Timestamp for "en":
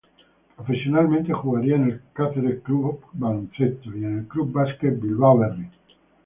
1.75-1.83, 4.03-4.17